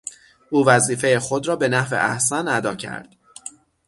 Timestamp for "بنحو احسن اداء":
1.55-2.75